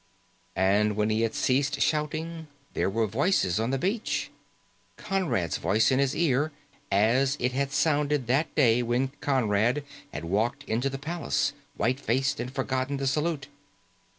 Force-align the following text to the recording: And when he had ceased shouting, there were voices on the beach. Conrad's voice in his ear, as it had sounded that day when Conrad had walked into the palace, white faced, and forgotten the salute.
And 0.55 0.95
when 0.95 1.11
he 1.11 1.21
had 1.21 1.35
ceased 1.35 1.79
shouting, 1.79 2.47
there 2.73 2.89
were 2.89 3.05
voices 3.05 3.59
on 3.59 3.69
the 3.69 3.77
beach. 3.77 4.31
Conrad's 4.97 5.57
voice 5.57 5.91
in 5.91 5.99
his 5.99 6.15
ear, 6.15 6.51
as 6.91 7.37
it 7.39 7.51
had 7.51 7.71
sounded 7.71 8.25
that 8.25 8.55
day 8.55 8.81
when 8.81 9.09
Conrad 9.21 9.83
had 10.11 10.25
walked 10.25 10.63
into 10.63 10.89
the 10.89 10.97
palace, 10.97 11.53
white 11.77 11.99
faced, 11.99 12.39
and 12.39 12.51
forgotten 12.51 12.97
the 12.97 13.05
salute. 13.05 13.47